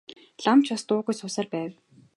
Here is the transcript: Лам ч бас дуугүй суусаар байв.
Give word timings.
Лам 0.43 0.59
ч 0.65 0.67
бас 0.73 0.83
дуугүй 0.87 1.15
суусаар 1.17 1.47
байв. 1.53 1.71